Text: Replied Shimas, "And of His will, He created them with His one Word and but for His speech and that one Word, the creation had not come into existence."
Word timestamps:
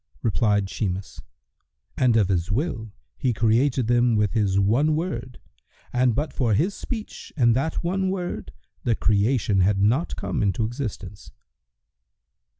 Replied 0.23 0.67
Shimas, 0.67 1.21
"And 1.95 2.17
of 2.17 2.29
His 2.29 2.51
will, 2.51 2.91
He 3.19 3.33
created 3.33 3.85
them 3.85 4.15
with 4.15 4.33
His 4.33 4.59
one 4.59 4.95
Word 4.95 5.37
and 5.93 6.15
but 6.15 6.33
for 6.33 6.55
His 6.55 6.73
speech 6.73 7.31
and 7.37 7.55
that 7.55 7.83
one 7.83 8.09
Word, 8.09 8.51
the 8.83 8.95
creation 8.95 9.59
had 9.59 9.77
not 9.79 10.15
come 10.15 10.41
into 10.41 10.65
existence." 10.65 11.29